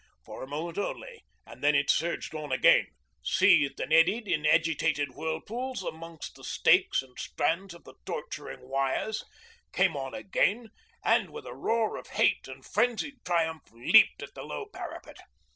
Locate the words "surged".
1.91-2.33